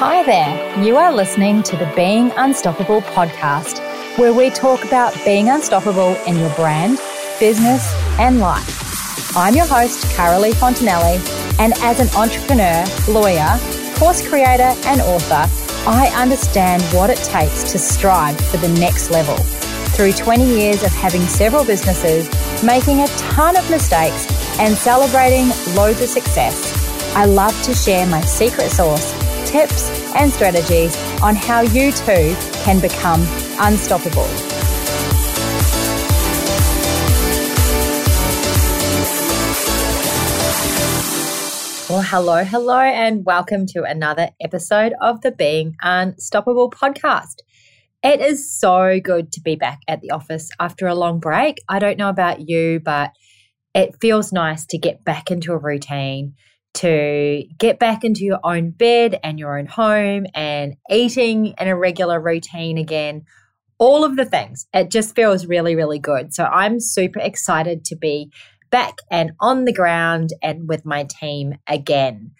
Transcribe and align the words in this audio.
Hi 0.00 0.22
there. 0.22 0.80
You 0.84 0.96
are 0.96 1.12
listening 1.12 1.64
to 1.64 1.76
the 1.76 1.92
Being 1.96 2.30
Unstoppable 2.36 3.00
podcast, 3.00 3.80
where 4.16 4.32
we 4.32 4.48
talk 4.48 4.84
about 4.84 5.12
being 5.24 5.48
unstoppable 5.48 6.14
in 6.24 6.38
your 6.38 6.54
brand, 6.54 7.00
business, 7.40 7.92
and 8.16 8.38
life. 8.38 9.36
I'm 9.36 9.56
your 9.56 9.66
host, 9.66 10.04
Carolee 10.14 10.52
Fontanelli, 10.52 11.18
and 11.58 11.72
as 11.78 11.98
an 11.98 12.16
entrepreneur, 12.16 12.84
lawyer, 13.08 13.58
course 13.96 14.24
creator, 14.24 14.72
and 14.86 15.00
author, 15.00 15.50
I 15.90 16.12
understand 16.14 16.80
what 16.94 17.10
it 17.10 17.18
takes 17.18 17.64
to 17.72 17.78
strive 17.80 18.38
for 18.38 18.58
the 18.58 18.68
next 18.78 19.10
level. 19.10 19.36
Through 19.96 20.12
20 20.12 20.46
years 20.46 20.84
of 20.84 20.92
having 20.92 21.22
several 21.22 21.64
businesses, 21.64 22.30
making 22.62 23.00
a 23.00 23.08
ton 23.18 23.56
of 23.56 23.68
mistakes, 23.68 24.28
and 24.60 24.76
celebrating 24.76 25.48
loads 25.74 26.00
of 26.00 26.08
success, 26.08 26.72
I 27.16 27.24
love 27.24 27.60
to 27.64 27.74
share 27.74 28.06
my 28.06 28.20
secret 28.20 28.70
sauce 28.70 29.17
tips 29.48 29.90
and 30.14 30.30
strategies 30.30 30.96
on 31.22 31.34
how 31.34 31.60
you 31.62 31.90
too 31.90 32.36
can 32.62 32.80
become 32.80 33.20
unstoppable. 33.58 34.28
Well, 41.88 42.02
hello, 42.02 42.44
hello, 42.44 42.80
and 42.80 43.24
welcome 43.24 43.64
to 43.68 43.82
another 43.84 44.28
episode 44.42 44.92
of 45.00 45.22
the 45.22 45.32
Being 45.32 45.74
Unstoppable 45.80 46.70
podcast. 46.70 47.40
It 48.02 48.20
is 48.20 48.52
so 48.52 49.00
good 49.00 49.32
to 49.32 49.40
be 49.40 49.56
back 49.56 49.80
at 49.88 50.02
the 50.02 50.10
office 50.10 50.50
after 50.60 50.86
a 50.86 50.94
long 50.94 51.18
break. 51.18 51.56
I 51.66 51.78
don't 51.78 51.96
know 51.96 52.10
about 52.10 52.46
you, 52.46 52.80
but 52.80 53.12
it 53.74 53.96
feels 54.02 54.34
nice 54.34 54.66
to 54.66 54.76
get 54.76 55.02
back 55.02 55.30
into 55.30 55.52
a 55.54 55.58
routine, 55.58 56.34
to 56.74 57.44
get 57.58 57.78
back 57.78 58.04
into 58.04 58.24
your 58.24 58.40
own 58.44 58.70
bed 58.70 59.18
and 59.22 59.38
your 59.38 59.58
own 59.58 59.66
home 59.66 60.26
and 60.34 60.76
eating 60.90 61.54
in 61.58 61.68
a 61.68 61.76
regular 61.76 62.20
routine 62.20 62.78
again. 62.78 63.24
All 63.78 64.04
of 64.04 64.16
the 64.16 64.24
things. 64.24 64.66
It 64.72 64.90
just 64.90 65.14
feels 65.14 65.46
really, 65.46 65.76
really 65.76 65.98
good. 65.98 66.34
So 66.34 66.44
I'm 66.44 66.80
super 66.80 67.20
excited 67.20 67.84
to 67.86 67.96
be 67.96 68.30
back 68.70 68.96
and 69.10 69.32
on 69.40 69.64
the 69.64 69.72
ground 69.72 70.30
and 70.42 70.68
with 70.68 70.84
my 70.84 71.04
team 71.04 71.54
again. 71.66 72.32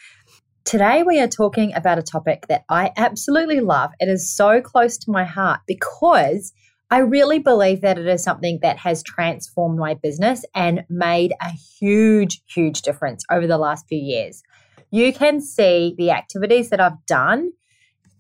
Today, 0.65 1.03
we 1.03 1.19
are 1.19 1.29
talking 1.29 1.73
about 1.75 1.99
a 1.99 2.03
topic 2.03 2.47
that 2.49 2.65
I 2.69 2.93
absolutely 2.97 3.61
love. 3.61 3.91
It 4.01 4.09
is 4.09 4.31
so 4.31 4.61
close 4.61 4.99
to 4.99 5.11
my 5.11 5.25
heart 5.25 5.61
because 5.67 6.53
I 6.91 6.99
really 6.99 7.39
believe 7.39 7.83
that 7.83 7.99
it 7.99 8.07
is 8.07 8.23
something 8.23 8.61
that 8.63 8.79
has 8.79 9.03
transformed 9.03 9.79
my 9.79 9.95
business 9.95 10.45
and 10.55 10.85
made 10.89 11.35
a 11.41 11.51
huge, 11.51 12.41
huge 12.47 12.83
difference 12.83 13.25
over 13.31 13.47
the 13.47 13.59
last 13.59 13.87
few 13.89 13.99
years. 13.99 14.43
You 14.91 15.13
can 15.13 15.41
see 15.43 15.95
the 15.99 16.11
activities 16.13 16.71
that 16.71 16.81
I've 16.81 17.05
done 17.05 17.53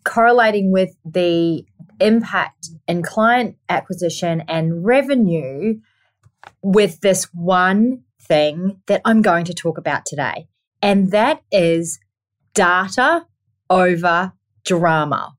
correlating 0.04 0.70
with 0.70 0.94
the 1.04 1.64
impact 2.00 2.68
in 2.86 3.02
client 3.02 3.56
acquisition 3.68 4.42
and 4.48 4.84
revenue 4.84 5.80
with 6.62 7.00
this 7.00 7.24
one 7.32 8.02
thing 8.20 8.80
that 8.86 9.00
I'm 9.04 9.22
going 9.22 9.46
to 9.46 9.54
talk 9.54 9.78
about 9.78 10.04
today. 10.04 10.46
And 10.82 11.10
that 11.10 11.42
is 11.50 11.98
data 12.54 13.26
over 13.70 14.32
drama. 14.64 15.37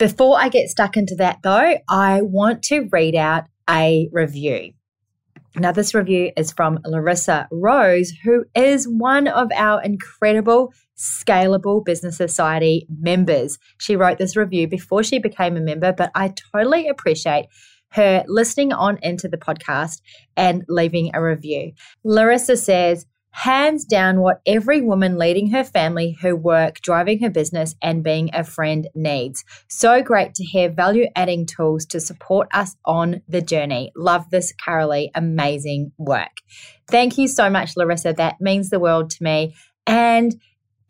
Before 0.00 0.40
I 0.40 0.48
get 0.48 0.70
stuck 0.70 0.96
into 0.96 1.14
that, 1.16 1.40
though, 1.42 1.76
I 1.90 2.22
want 2.22 2.62
to 2.64 2.88
read 2.90 3.14
out 3.14 3.44
a 3.68 4.08
review. 4.12 4.72
Now, 5.56 5.72
this 5.72 5.94
review 5.94 6.32
is 6.38 6.52
from 6.52 6.78
Larissa 6.86 7.46
Rose, 7.52 8.10
who 8.24 8.46
is 8.54 8.88
one 8.88 9.28
of 9.28 9.50
our 9.54 9.82
incredible 9.82 10.72
Scalable 10.96 11.84
Business 11.84 12.16
Society 12.16 12.86
members. 12.88 13.58
She 13.76 13.94
wrote 13.94 14.16
this 14.16 14.36
review 14.36 14.66
before 14.66 15.02
she 15.02 15.18
became 15.18 15.58
a 15.58 15.60
member, 15.60 15.92
but 15.92 16.10
I 16.14 16.32
totally 16.54 16.88
appreciate 16.88 17.48
her 17.90 18.24
listening 18.26 18.72
on 18.72 18.98
into 19.02 19.28
the 19.28 19.36
podcast 19.36 20.00
and 20.34 20.64
leaving 20.66 21.10
a 21.12 21.22
review. 21.22 21.72
Larissa 22.04 22.56
says, 22.56 23.04
hands 23.30 23.84
down 23.84 24.20
what 24.20 24.40
every 24.46 24.80
woman 24.80 25.18
leading 25.18 25.50
her 25.50 25.64
family, 25.64 26.16
her 26.20 26.34
work, 26.34 26.80
driving 26.80 27.20
her 27.20 27.30
business, 27.30 27.74
and 27.80 28.02
being 28.02 28.30
a 28.32 28.44
friend 28.44 28.88
needs. 28.94 29.44
So 29.68 30.02
great 30.02 30.34
to 30.34 30.44
hear 30.44 30.68
value 30.68 31.06
adding 31.14 31.46
tools 31.46 31.86
to 31.86 32.00
support 32.00 32.48
us 32.52 32.76
on 32.84 33.22
the 33.28 33.40
journey. 33.40 33.92
Love 33.96 34.28
this, 34.30 34.52
Carolee. 34.52 35.10
Amazing 35.14 35.92
work. 35.98 36.38
Thank 36.88 37.18
you 37.18 37.28
so 37.28 37.48
much, 37.48 37.76
Larissa. 37.76 38.12
That 38.12 38.40
means 38.40 38.70
the 38.70 38.80
world 38.80 39.10
to 39.10 39.22
me. 39.22 39.54
And 39.86 40.40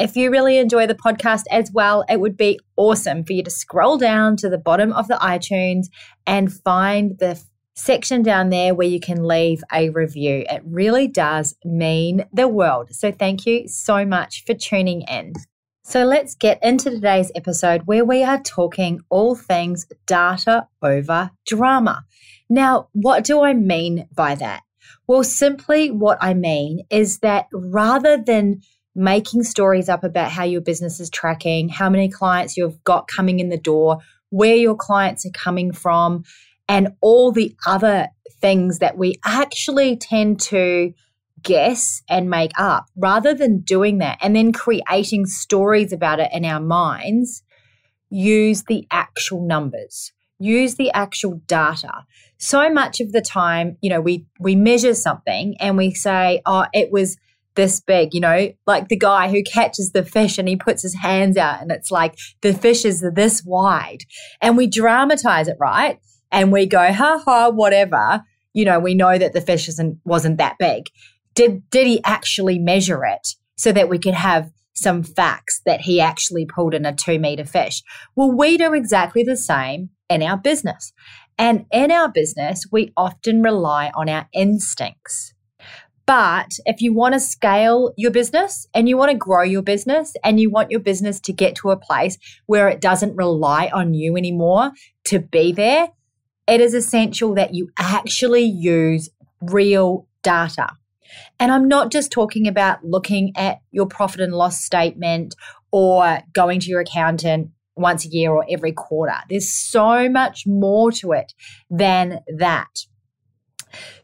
if 0.01 0.17
you 0.17 0.31
really 0.31 0.57
enjoy 0.57 0.87
the 0.87 0.95
podcast 0.95 1.43
as 1.51 1.71
well, 1.72 2.05
it 2.09 2.21
would 2.21 2.37
be 2.37 2.59
awesome 2.77 3.22
for 3.22 3.34
you 3.34 3.43
to 3.43 3.51
scroll 3.51 3.99
down 3.99 4.37
to 4.39 4.49
the 4.49 4.57
bottom 4.57 4.95
of 4.95 5.09
the 5.09 5.17
iTunes 5.17 5.89
and 6.27 6.51
find 6.51 7.19
the 7.19 7.41
section 7.75 8.22
down 8.22 8.50
there 8.50 8.75
where 8.75 8.86
you 8.86 9.00
can 9.00 9.25
leave 9.25 9.62
a 9.72 9.91
review. 9.91 10.44
It 10.50 10.62
really 10.64 11.08
does 11.08 11.54
mean 11.64 12.25
the 12.32 12.48
world. 12.48 12.94
So, 12.94 13.12
thank 13.12 13.47
you 13.47 13.69
so 13.69 14.04
much 14.04 14.44
for 14.47 14.54
tuning 14.54 15.03
in. 15.03 15.34
So, 15.84 16.04
let's 16.04 16.34
get 16.34 16.59
into 16.62 16.91
today's 16.91 17.32
episode 17.34 17.82
where 17.86 18.04
we 18.04 18.22
are 18.22 18.41
talking 18.41 19.00
all 19.09 19.34
things 19.34 19.86
data 20.06 20.66
over 20.82 21.30
drama. 21.47 22.04
Now, 22.48 22.88
what 22.92 23.25
do 23.25 23.42
I 23.42 23.54
mean 23.54 24.09
by 24.14 24.34
that? 24.34 24.62
Well, 25.06 25.25
simply 25.25 25.91
what 25.91 26.19
I 26.20 26.34
mean 26.34 26.84
is 26.91 27.19
that 27.20 27.47
rather 27.53 28.16
than 28.16 28.60
making 28.94 29.44
stories 29.44 29.88
up 29.88 30.04
about 30.04 30.30
how 30.30 30.44
your 30.44 30.60
business 30.60 31.00
is 31.00 31.10
tracking, 31.10 31.69
how 31.69 31.88
many 31.88 32.09
clients 32.09 32.56
you've 32.56 32.82
got 32.84 33.09
coming 33.09 33.41
in 33.41 33.48
the 33.48 33.56
door, 33.56 33.98
where 34.30 34.56
your 34.56 34.76
clients 34.76 35.25
are 35.26 35.30
coming 35.30 35.72
from, 35.72 36.25
and 36.70 36.94
all 37.00 37.32
the 37.32 37.56
other 37.66 38.06
things 38.41 38.78
that 38.78 38.97
we 38.97 39.16
actually 39.25 39.97
tend 39.97 40.41
to 40.41 40.94
guess 41.42 42.03
and 42.08 42.31
make 42.31 42.53
up 42.56 42.86
rather 42.97 43.34
than 43.34 43.60
doing 43.60 43.98
that 43.98 44.16
and 44.22 44.36
then 44.36 44.53
creating 44.53 45.26
stories 45.26 45.92
about 45.92 46.20
it 46.20 46.30
in 46.32 46.44
our 46.44 46.60
minds 46.60 47.42
use 48.09 48.64
the 48.64 48.86
actual 48.91 49.44
numbers 49.47 50.12
use 50.38 50.76
the 50.76 50.91
actual 50.92 51.42
data. 51.47 51.92
So 52.38 52.70
much 52.72 53.00
of 53.00 53.12
the 53.12 53.20
time 53.20 53.76
you 53.80 53.91
know 53.91 54.00
we 54.00 54.26
we 54.38 54.56
measure 54.56 54.94
something 54.94 55.56
and 55.60 55.76
we 55.76 55.92
say 55.92 56.41
oh 56.47 56.66
it 56.72 56.91
was 56.91 57.16
this 57.56 57.80
big 57.80 58.14
you 58.14 58.20
know 58.20 58.53
like 58.66 58.88
the 58.88 58.97
guy 58.97 59.28
who 59.28 59.42
catches 59.42 59.92
the 59.92 60.04
fish 60.04 60.38
and 60.38 60.48
he 60.48 60.56
puts 60.56 60.82
his 60.82 60.94
hands 60.94 61.36
out 61.36 61.60
and 61.60 61.70
it's 61.70 61.91
like 61.91 62.16
the 62.41 62.54
fish 62.54 62.84
is 62.84 63.04
this 63.14 63.44
wide. 63.44 64.04
And 64.41 64.56
we 64.56 64.66
dramatize 64.66 65.48
it 65.48 65.56
right 65.60 65.98
and 66.30 66.52
we 66.52 66.66
go, 66.66 66.92
ha 66.92 67.20
ha, 67.24 67.50
whatever, 67.50 68.22
you 68.52 68.64
know, 68.64 68.78
we 68.78 68.94
know 68.94 69.18
that 69.18 69.32
the 69.32 69.41
fish 69.41 69.68
isn't 69.68 69.98
wasn't 70.04 70.38
that 70.38 70.56
big. 70.58 70.86
Did 71.34 71.68
did 71.70 71.86
he 71.86 72.00
actually 72.04 72.58
measure 72.58 73.04
it 73.04 73.34
so 73.56 73.72
that 73.72 73.88
we 73.88 73.98
could 73.98 74.14
have 74.14 74.50
some 74.74 75.02
facts 75.02 75.60
that 75.66 75.82
he 75.82 76.00
actually 76.00 76.46
pulled 76.46 76.74
in 76.74 76.86
a 76.86 76.94
two 76.94 77.18
meter 77.18 77.44
fish? 77.44 77.82
Well, 78.16 78.32
we 78.32 78.56
do 78.56 78.72
exactly 78.74 79.22
the 79.22 79.36
same 79.36 79.91
in 80.08 80.22
our 80.22 80.36
business. 80.36 80.92
And 81.38 81.64
in 81.72 81.91
our 81.91 82.10
business, 82.10 82.66
we 82.70 82.92
often 82.97 83.42
rely 83.42 83.91
on 83.94 84.08
our 84.08 84.28
instincts. 84.34 85.32
But 86.04 86.50
if 86.66 86.82
you 86.82 86.92
want 86.92 87.14
to 87.14 87.20
scale 87.20 87.92
your 87.97 88.10
business 88.10 88.66
and 88.74 88.88
you 88.88 88.97
want 88.97 89.12
to 89.12 89.16
grow 89.16 89.42
your 89.42 89.62
business 89.62 90.12
and 90.24 90.41
you 90.41 90.50
want 90.50 90.70
your 90.70 90.80
business 90.80 91.20
to 91.20 91.32
get 91.32 91.54
to 91.56 91.70
a 91.70 91.76
place 91.76 92.18
where 92.47 92.68
it 92.68 92.80
doesn't 92.80 93.16
rely 93.16 93.70
on 93.72 93.94
you 93.94 94.16
anymore 94.16 94.72
to 95.04 95.20
be 95.20 95.52
there, 95.52 95.91
it 96.47 96.61
is 96.61 96.75
essential 96.75 97.34
that 97.34 97.55
you 97.55 97.71
actually 97.78 98.45
use 98.45 99.09
real 99.41 100.06
data. 100.23 100.71
And 101.39 101.51
I'm 101.51 101.69
not 101.69 101.91
just 101.91 102.12
talking 102.12 102.47
about 102.47 102.84
looking 102.84 103.33
at 103.37 103.59
your 103.71 103.87
profit 103.87 104.21
and 104.21 104.33
loss 104.33 104.62
statement 104.62 105.34
or 105.73 106.21
going 106.33 106.61
to 106.61 106.69
your 106.69 106.81
accountant 106.81 107.51
once 107.77 108.04
a 108.04 108.09
year 108.09 108.31
or 108.31 108.45
every 108.48 108.72
quarter. 108.72 109.16
There's 109.28 109.51
so 109.51 110.09
much 110.09 110.45
more 110.47 110.92
to 110.92 111.13
it 111.13 111.33
than 111.69 112.21
that. 112.37 112.69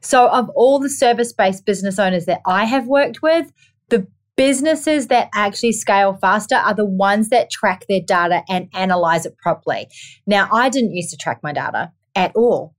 So, 0.00 0.28
of 0.28 0.48
all 0.50 0.78
the 0.78 0.88
service 0.88 1.32
based 1.32 1.66
business 1.66 1.98
owners 1.98 2.26
that 2.26 2.40
I 2.46 2.64
have 2.64 2.86
worked 2.86 3.20
with, 3.20 3.52
the 3.88 4.06
businesses 4.36 5.08
that 5.08 5.28
actually 5.34 5.72
scale 5.72 6.14
faster 6.14 6.54
are 6.54 6.74
the 6.74 6.86
ones 6.86 7.30
that 7.30 7.50
track 7.50 7.84
their 7.88 8.00
data 8.00 8.42
and 8.48 8.68
analyze 8.74 9.26
it 9.26 9.36
properly. 9.38 9.88
Now, 10.26 10.48
I 10.52 10.68
didn't 10.68 10.94
used 10.94 11.10
to 11.10 11.16
track 11.16 11.40
my 11.42 11.52
data 11.52 11.92
at 12.16 12.32
all. 12.34 12.74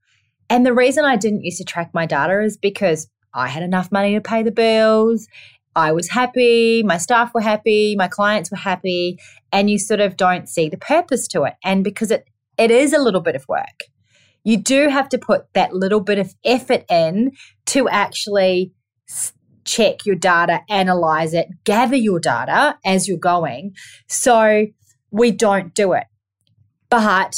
And 0.49 0.65
the 0.65 0.73
reason 0.73 1.05
I 1.05 1.15
didn't 1.15 1.43
used 1.43 1.59
to 1.59 1.63
track 1.63 1.91
my 1.93 2.05
data 2.05 2.41
is 2.41 2.57
because 2.57 3.07
I 3.33 3.47
had 3.47 3.63
enough 3.63 3.91
money 3.91 4.13
to 4.15 4.21
pay 4.21 4.43
the 4.43 4.51
bills. 4.51 5.27
I 5.75 5.91
was 5.91 6.09
happy, 6.09 6.83
my 6.83 6.97
staff 6.97 7.33
were 7.33 7.41
happy, 7.41 7.95
my 7.95 8.07
clients 8.07 8.49
were 8.49 8.57
happy, 8.57 9.19
and 9.51 9.69
you 9.69 9.77
sort 9.77 9.99
of 9.99 10.17
don't 10.17 10.49
see 10.49 10.69
the 10.69 10.77
purpose 10.77 11.27
to 11.29 11.43
it. 11.43 11.53
And 11.63 11.83
because 11.83 12.11
it 12.11 12.27
it 12.57 12.71
is 12.71 12.91
a 12.91 12.99
little 12.99 13.21
bit 13.21 13.35
of 13.35 13.47
work. 13.47 13.83
You 14.43 14.57
do 14.57 14.89
have 14.89 15.09
to 15.09 15.17
put 15.17 15.53
that 15.53 15.73
little 15.73 15.99
bit 15.99 16.17
of 16.17 16.33
effort 16.43 16.83
in 16.89 17.33
to 17.67 17.87
actually 17.87 18.73
check 19.65 20.05
your 20.05 20.15
data, 20.15 20.61
analyze 20.69 21.33
it, 21.33 21.49
gather 21.65 21.95
your 21.95 22.19
data 22.19 22.77
as 22.85 23.07
you're 23.07 23.17
going. 23.17 23.75
So 24.07 24.67
we 25.11 25.31
don't 25.31 25.73
do 25.75 25.93
it. 25.93 26.05
But 26.89 27.35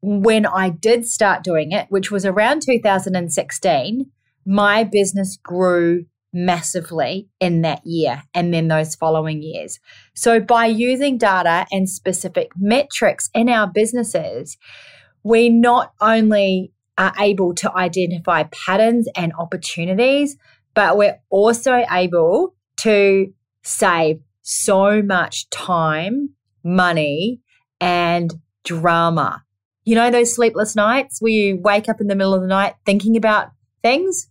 when 0.00 0.46
I 0.46 0.70
did 0.70 1.06
start 1.06 1.42
doing 1.42 1.72
it, 1.72 1.86
which 1.88 2.10
was 2.10 2.24
around 2.24 2.62
2016, 2.62 4.10
my 4.46 4.84
business 4.84 5.36
grew 5.42 6.06
massively 6.32 7.28
in 7.40 7.62
that 7.62 7.80
year 7.84 8.22
and 8.34 8.52
then 8.52 8.68
those 8.68 8.94
following 8.94 9.42
years. 9.42 9.80
So, 10.14 10.40
by 10.40 10.66
using 10.66 11.18
data 11.18 11.66
and 11.70 11.88
specific 11.88 12.52
metrics 12.56 13.30
in 13.34 13.48
our 13.48 13.66
businesses, 13.66 14.56
we 15.22 15.48
not 15.48 15.92
only 16.00 16.72
are 16.96 17.12
able 17.18 17.54
to 17.54 17.74
identify 17.76 18.44
patterns 18.44 19.08
and 19.14 19.32
opportunities, 19.38 20.36
but 20.74 20.96
we're 20.96 21.18
also 21.30 21.84
able 21.90 22.54
to 22.78 23.32
save 23.62 24.20
so 24.42 25.02
much 25.02 25.48
time, 25.50 26.30
money, 26.64 27.40
and 27.80 28.34
drama. 28.64 29.44
You 29.88 29.94
know, 29.94 30.10
those 30.10 30.34
sleepless 30.34 30.76
nights 30.76 31.22
where 31.22 31.32
you 31.32 31.56
wake 31.56 31.88
up 31.88 31.98
in 31.98 32.08
the 32.08 32.14
middle 32.14 32.34
of 32.34 32.42
the 32.42 32.46
night 32.46 32.74
thinking 32.84 33.16
about 33.16 33.52
things? 33.82 34.28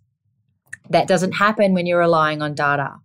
That 0.91 1.07
doesn't 1.07 1.31
happen 1.31 1.73
when 1.73 1.87
you're 1.87 1.97
relying 1.97 2.43
on 2.43 2.53
data 2.53 2.97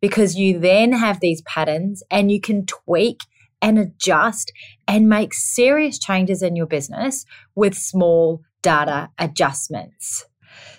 because 0.00 0.34
you 0.34 0.58
then 0.58 0.90
have 0.90 1.20
these 1.20 1.42
patterns 1.42 2.02
and 2.10 2.32
you 2.32 2.40
can 2.40 2.66
tweak 2.66 3.20
and 3.62 3.78
adjust 3.78 4.50
and 4.88 5.08
make 5.08 5.32
serious 5.32 5.96
changes 5.96 6.42
in 6.42 6.56
your 6.56 6.66
business 6.66 7.24
with 7.54 7.74
small 7.74 8.42
data 8.62 9.10
adjustments. 9.16 10.24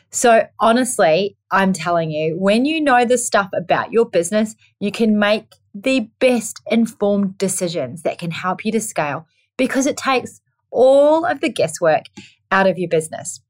So, 0.10 0.48
honestly, 0.60 1.38
I'm 1.52 1.72
telling 1.72 2.12
you, 2.12 2.36
when 2.38 2.66
you 2.66 2.82
know 2.82 3.06
the 3.06 3.18
stuff 3.18 3.48
about 3.56 3.94
your 3.94 4.10
business, 4.10 4.58
you 4.82 4.92
can 4.92 5.18
make 5.18 5.54
the 5.74 6.10
best 6.20 6.60
informed 6.70 7.38
decisions 7.38 8.02
that 8.02 8.18
can 8.18 8.32
help 8.32 8.66
you 8.66 8.74
to 8.74 8.82
scale 8.82 9.26
because 9.56 9.86
it 9.86 9.96
takes 9.96 10.42
all 10.74 11.26
of 11.26 11.40
the 11.40 11.50
guesswork 11.50 12.04
out 12.52 12.68
of 12.68 12.78
your 12.78 12.90
business. 12.90 13.42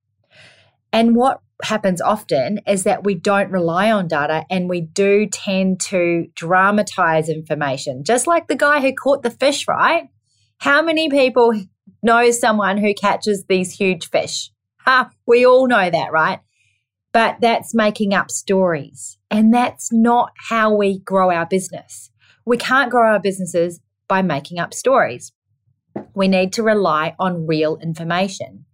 And 0.91 1.15
what 1.15 1.39
happens 1.63 2.01
often 2.01 2.59
is 2.67 2.83
that 2.83 3.03
we 3.03 3.15
don't 3.15 3.49
rely 3.49 3.91
on 3.91 4.07
data 4.07 4.45
and 4.49 4.69
we 4.69 4.81
do 4.81 5.25
tend 5.27 5.79
to 5.79 6.27
dramatize 6.35 7.29
information. 7.29 8.03
Just 8.03 8.27
like 8.27 8.47
the 8.47 8.55
guy 8.55 8.81
who 8.81 8.93
caught 8.93 9.23
the 9.23 9.31
fish, 9.31 9.67
right? 9.67 10.09
How 10.59 10.81
many 10.81 11.09
people 11.09 11.53
know 12.03 12.31
someone 12.31 12.77
who 12.77 12.93
catches 12.93 13.45
these 13.45 13.71
huge 13.71 14.09
fish? 14.09 14.51
Ha, 14.81 15.09
we 15.25 15.45
all 15.45 15.67
know 15.67 15.89
that, 15.89 16.11
right? 16.11 16.39
But 17.11 17.37
that's 17.41 17.73
making 17.73 18.13
up 18.13 18.29
stories. 18.29 19.17
And 19.31 19.53
that's 19.53 19.91
not 19.91 20.31
how 20.49 20.75
we 20.75 20.99
grow 20.99 21.31
our 21.31 21.45
business. 21.45 22.11
We 22.45 22.57
can't 22.57 22.91
grow 22.91 23.13
our 23.13 23.19
businesses 23.19 23.79
by 24.07 24.21
making 24.21 24.59
up 24.59 24.73
stories. 24.73 25.31
We 26.13 26.27
need 26.27 26.53
to 26.53 26.63
rely 26.63 27.15
on 27.19 27.47
real 27.47 27.77
information. 27.81 28.65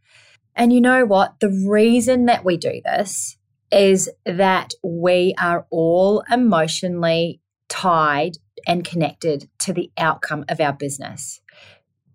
And 0.56 0.74
you 0.74 0.82
know 0.82 1.06
what? 1.06 1.40
The 1.40 1.66
reason 1.68 2.26
that 2.26 2.44
we 2.44 2.58
do 2.58 2.82
this 2.84 3.38
is 3.72 4.10
that 4.26 4.74
we 4.84 5.36
are 5.40 5.66
all 5.70 6.24
emotionally 6.32 7.40
tied 7.70 8.38
and 8.68 8.84
connected 8.84 9.50
to 9.60 9.74
the 9.74 9.92
outcome 9.98 10.44
of 10.50 10.60
our 10.60 10.74
business. 10.74 11.42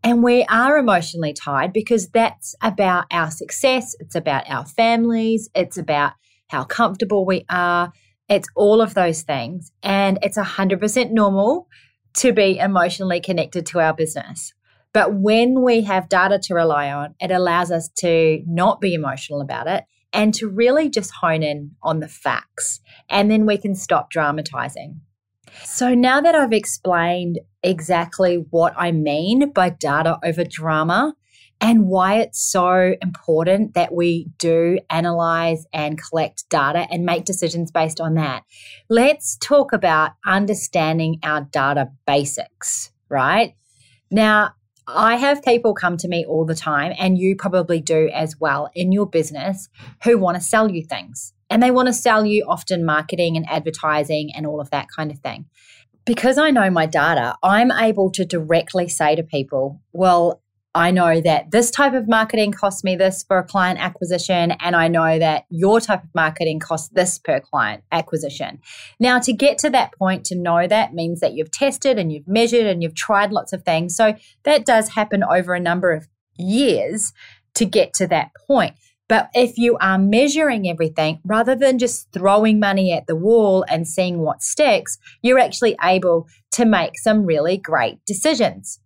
And 0.02 0.22
we 0.22 0.44
are 0.44 0.76
emotionally 0.76 1.32
tied 1.32 1.72
because 1.72 2.08
that's 2.10 2.54
about 2.60 3.06
our 3.10 3.30
success, 3.30 3.96
it's 4.00 4.14
about 4.14 4.50
our 4.50 4.66
families, 4.66 5.48
it's 5.54 5.78
about 5.78 6.12
how 6.48 6.64
comfortable 6.64 7.24
we 7.24 7.46
are, 7.48 7.90
it's 8.28 8.48
all 8.54 8.82
of 8.82 8.94
those 8.94 9.22
things. 9.22 9.72
And 9.82 10.18
it's 10.22 10.36
100% 10.36 11.10
normal 11.10 11.68
to 12.18 12.32
be 12.32 12.58
emotionally 12.58 13.20
connected 13.20 13.66
to 13.66 13.80
our 13.80 13.94
business. 13.94 14.53
But 14.94 15.14
when 15.14 15.62
we 15.62 15.82
have 15.82 16.08
data 16.08 16.38
to 16.44 16.55
rely 16.55 16.91
on, 16.91 17.17
it 17.20 17.31
allows 17.32 17.70
us 17.70 17.91
to 17.99 18.43
not 18.46 18.81
be 18.81 18.94
emotional 18.94 19.43
about 19.43 19.67
it 19.67 19.85
and 20.12 20.32
to 20.35 20.49
really 20.49 20.88
just 20.88 21.11
hone 21.11 21.43
in 21.43 21.73
on 21.82 21.99
the 21.99 22.08
facts. 22.08 22.81
And 23.11 23.31
then 23.31 23.44
we 23.44 23.58
can 23.58 23.75
stop 23.75 24.08
dramatizing. 24.08 25.00
So 25.64 25.94
now 25.94 26.20
that 26.20 26.35
I've 26.37 26.52
explained 26.52 27.41
exactly 27.62 28.46
what 28.50 28.73
I 28.76 28.93
mean 28.93 29.50
by 29.50 29.70
data 29.70 30.19
over 30.25 30.44
drama 30.44 31.14
and 31.61 31.87
why 31.87 32.20
it's 32.20 32.41
so 32.41 32.94
important 33.02 33.75
that 33.75 33.93
we 33.93 34.29
do 34.38 34.79
analyze 34.91 35.67
and 35.73 36.00
collect 36.00 36.49
data 36.50 36.87
and 36.91 37.05
make 37.05 37.25
decisions 37.25 37.70
based 37.70 38.00
on 38.00 38.14
that, 38.14 38.44
let's 38.88 39.37
talk 39.38 39.73
about 39.73 40.12
understanding 40.25 41.19
our 41.25 41.43
data 41.43 41.91
basics, 42.06 42.93
right? 43.08 43.55
Now, 44.11 44.52
I 44.86 45.16
have 45.16 45.42
people 45.42 45.75
come 45.75 45.96
to 45.98 46.08
me 46.08 46.25
all 46.26 46.44
the 46.44 46.54
time, 46.54 46.92
and 46.98 47.19
you 47.19 47.36
probably 47.36 47.81
do 47.81 48.10
as 48.12 48.38
well 48.38 48.70
in 48.75 48.92
your 48.92 49.06
business, 49.06 49.69
who 50.02 50.19
want 50.19 50.36
to 50.36 50.42
sell 50.42 50.70
you 50.70 50.84
things. 50.84 51.32
And 51.48 51.62
they 51.62 51.70
want 51.70 51.88
to 51.88 51.92
sell 51.92 52.25
you 52.25 52.44
often 52.46 52.84
marketing 52.84 53.36
and 53.36 53.48
advertising 53.48 54.31
and 54.34 54.46
all 54.46 54.60
of 54.60 54.70
that 54.70 54.88
kind 54.94 55.10
of 55.10 55.19
thing. 55.19 55.46
Because 56.04 56.36
I 56.36 56.50
know 56.50 56.69
my 56.69 56.84
data, 56.84 57.36
I'm 57.42 57.72
able 57.72 58.10
to 58.10 58.26
directly 58.26 58.88
say 58.88 59.16
to 59.16 59.22
people, 59.22 59.81
well, 59.92 60.42
I 60.76 60.90
know 60.90 61.20
that 61.20 61.52
this 61.52 61.70
type 61.70 61.94
of 61.94 62.08
marketing 62.08 62.50
costs 62.50 62.82
me 62.82 62.96
this 62.96 63.22
for 63.22 63.38
a 63.38 63.44
client 63.44 63.78
acquisition, 63.78 64.52
and 64.52 64.74
I 64.74 64.88
know 64.88 65.20
that 65.20 65.44
your 65.48 65.80
type 65.80 66.02
of 66.02 66.10
marketing 66.14 66.58
costs 66.58 66.88
this 66.88 67.16
per 67.18 67.38
client 67.38 67.84
acquisition. 67.92 68.60
Now, 68.98 69.20
to 69.20 69.32
get 69.32 69.58
to 69.58 69.70
that 69.70 69.92
point, 69.96 70.24
to 70.26 70.34
know 70.34 70.66
that 70.66 70.92
means 70.92 71.20
that 71.20 71.34
you've 71.34 71.52
tested 71.52 71.96
and 71.96 72.12
you've 72.12 72.26
measured 72.26 72.66
and 72.66 72.82
you've 72.82 72.96
tried 72.96 73.30
lots 73.30 73.52
of 73.52 73.62
things. 73.62 73.94
So 73.94 74.14
that 74.42 74.66
does 74.66 74.90
happen 74.90 75.22
over 75.22 75.54
a 75.54 75.60
number 75.60 75.92
of 75.92 76.08
years 76.36 77.12
to 77.54 77.64
get 77.64 77.94
to 77.94 78.08
that 78.08 78.32
point. 78.48 78.74
But 79.08 79.28
if 79.34 79.58
you 79.58 79.76
are 79.80 79.98
measuring 79.98 80.68
everything 80.68 81.20
rather 81.24 81.54
than 81.54 81.78
just 81.78 82.10
throwing 82.12 82.58
money 82.58 82.90
at 82.92 83.06
the 83.06 83.14
wall 83.14 83.64
and 83.68 83.86
seeing 83.86 84.20
what 84.20 84.42
sticks, 84.42 84.98
you're 85.22 85.38
actually 85.38 85.76
able 85.84 86.26
to 86.52 86.64
make 86.64 86.98
some 86.98 87.26
really 87.26 87.58
great 87.58 88.04
decisions. 88.06 88.80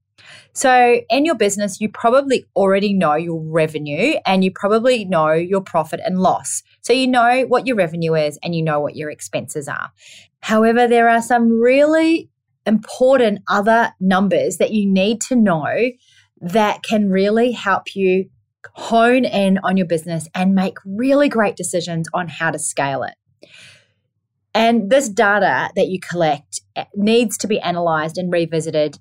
So, 0.53 1.01
in 1.09 1.25
your 1.25 1.35
business, 1.35 1.81
you 1.81 1.89
probably 1.89 2.45
already 2.57 2.93
know 2.93 3.15
your 3.15 3.41
revenue 3.41 4.15
and 4.27 4.43
you 4.43 4.51
probably 4.53 5.05
know 5.05 5.33
your 5.33 5.61
profit 5.61 6.01
and 6.05 6.19
loss. 6.21 6.63
So, 6.83 6.93
you 6.93 7.07
know 7.07 7.45
what 7.47 7.67
your 7.67 7.77
revenue 7.77 8.15
is 8.15 8.39
and 8.43 8.55
you 8.55 8.63
know 8.63 8.81
what 8.81 8.97
your 8.97 9.11
expenses 9.11 9.69
are. 9.69 9.91
However, 10.41 10.89
there 10.89 11.09
are 11.09 11.23
some 11.23 11.61
really 11.61 12.31
important 12.67 13.41
other 13.49 13.93
numbers 14.01 14.59
that 14.59 14.73
you 14.73 14.87
need 14.87 15.21
to 15.23 15.37
know 15.37 15.91
that 16.41 16.83
can 16.83 17.11
really 17.11 17.52
help 17.52 17.95
you 17.95 18.29
hone 18.75 19.25
in 19.25 19.59
on 19.64 19.76
your 19.76 19.87
business 19.87 20.29
and 20.35 20.55
make 20.55 20.75
really 20.85 21.29
great 21.29 21.57
decisions 21.57 22.09
on 22.14 22.29
how 22.29 22.50
to 22.50 22.59
scale 22.59 23.02
it. 23.02 23.14
And 24.55 24.91
this 24.91 25.09
data 25.09 25.71
that 25.76 25.88
you 25.88 25.99
collect 26.00 26.61
eh, 26.76 26.85
needs 26.95 27.38
to 27.38 27.47
be 27.47 27.61
analyzed 27.61 28.19
and 28.19 28.33
revisited 28.33 28.99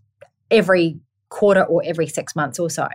every 0.52 1.00
quarter 1.30 1.64
or 1.64 1.82
every 1.86 2.08
six 2.08 2.36
months 2.36 2.60
or 2.60 2.70
so. 2.70 2.88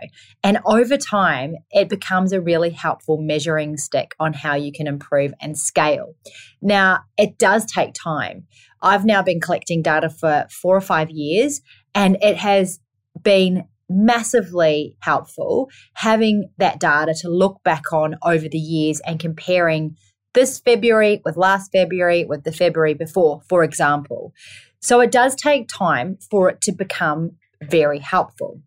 And 0.43 0.59
over 0.65 0.97
time, 0.97 1.55
it 1.71 1.89
becomes 1.89 2.31
a 2.31 2.41
really 2.41 2.71
helpful 2.71 3.17
measuring 3.17 3.77
stick 3.77 4.15
on 4.19 4.33
how 4.33 4.55
you 4.55 4.71
can 4.71 4.87
improve 4.87 5.33
and 5.39 5.57
scale. 5.57 6.15
Now, 6.61 7.01
it 7.17 7.37
does 7.37 7.65
take 7.65 7.93
time. 7.93 8.47
I've 8.81 9.05
now 9.05 9.21
been 9.21 9.39
collecting 9.39 9.81
data 9.81 10.09
for 10.09 10.47
four 10.49 10.75
or 10.75 10.81
five 10.81 11.09
years, 11.09 11.61
and 11.93 12.17
it 12.21 12.37
has 12.37 12.79
been 13.21 13.65
massively 13.89 14.97
helpful 15.01 15.69
having 15.93 16.49
that 16.57 16.79
data 16.79 17.13
to 17.21 17.29
look 17.29 17.61
back 17.63 17.93
on 17.93 18.15
over 18.23 18.49
the 18.49 18.57
years 18.57 18.99
and 19.01 19.19
comparing 19.19 19.95
this 20.33 20.57
February 20.59 21.21
with 21.23 21.37
last 21.37 21.71
February 21.71 22.25
with 22.25 22.43
the 22.43 22.51
February 22.51 22.95
before, 22.95 23.41
for 23.47 23.63
example. 23.63 24.33
So 24.81 24.99
it 24.99 25.11
does 25.11 25.35
take 25.35 25.69
time 25.69 26.17
for 26.31 26.49
it 26.49 26.59
to 26.61 26.71
become 26.71 27.37
very 27.69 27.99
helpful. 27.99 28.61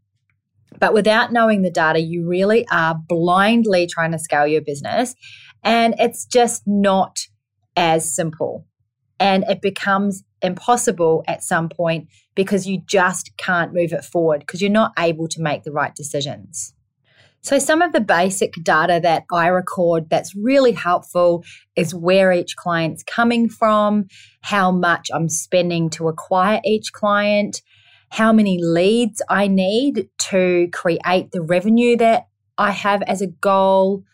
But 0.78 0.92
without 0.92 1.32
knowing 1.32 1.62
the 1.62 1.70
data, 1.70 2.00
you 2.00 2.26
really 2.26 2.66
are 2.70 2.94
blindly 3.08 3.86
trying 3.86 4.12
to 4.12 4.18
scale 4.18 4.46
your 4.46 4.60
business. 4.60 5.14
And 5.62 5.94
it's 5.98 6.26
just 6.26 6.62
not 6.66 7.18
as 7.76 8.14
simple. 8.14 8.66
And 9.18 9.44
it 9.48 9.62
becomes 9.62 10.22
impossible 10.42 11.24
at 11.26 11.42
some 11.42 11.68
point 11.68 12.08
because 12.34 12.66
you 12.66 12.82
just 12.86 13.36
can't 13.38 13.72
move 13.72 13.92
it 13.92 14.04
forward 14.04 14.40
because 14.40 14.60
you're 14.60 14.70
not 14.70 14.92
able 14.98 15.28
to 15.28 15.40
make 15.40 15.62
the 15.62 15.72
right 15.72 15.94
decisions. 15.94 16.74
So, 17.42 17.60
some 17.60 17.80
of 17.80 17.92
the 17.92 18.00
basic 18.00 18.54
data 18.62 18.98
that 19.04 19.22
I 19.32 19.46
record 19.46 20.10
that's 20.10 20.34
really 20.34 20.72
helpful 20.72 21.44
is 21.76 21.94
where 21.94 22.32
each 22.32 22.56
client's 22.56 23.04
coming 23.04 23.48
from, 23.48 24.06
how 24.40 24.72
much 24.72 25.10
I'm 25.14 25.28
spending 25.28 25.88
to 25.90 26.08
acquire 26.08 26.60
each 26.64 26.92
client, 26.92 27.62
how 28.16 28.32
many 28.32 28.58
leads 28.58 29.20
I 29.28 29.46
need 29.46 30.08
to 30.30 30.68
create 30.72 31.32
the 31.32 31.42
revenue 31.42 31.98
that 31.98 32.28
I 32.56 32.70
have 32.70 33.02
as 33.02 33.20
a 33.20 33.26
goal, 33.26 34.04